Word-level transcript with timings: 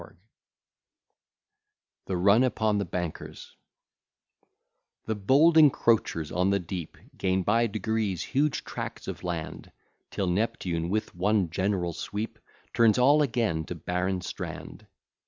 B._] 0.01 0.15
THE 2.07 2.17
RUN 2.17 2.43
UPON 2.43 2.79
THE 2.79 2.85
BANKERS 2.85 3.55
The 5.05 5.13
bold 5.13 5.59
encroachers 5.59 6.31
on 6.31 6.49
the 6.49 6.57
deep 6.57 6.97
Gain 7.19 7.43
by 7.43 7.67
degrees 7.67 8.23
huge 8.23 8.63
tracts 8.63 9.07
of 9.07 9.23
land, 9.23 9.71
Till 10.09 10.25
Neptune, 10.25 10.89
with 10.89 11.13
one 11.13 11.51
general 11.51 11.93
sweep, 11.93 12.39
Turns 12.73 12.97
all 12.97 13.21
again 13.21 13.63
to 13.65 13.75
barren 13.75 14.21
strand. 14.21 14.87